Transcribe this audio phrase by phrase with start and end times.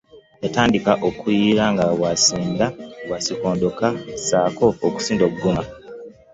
[0.43, 2.67] Yatandika okuyira nga bw'asinda,
[3.05, 3.87] bw'asikondoka,
[4.19, 5.63] ssaako okusindogoma.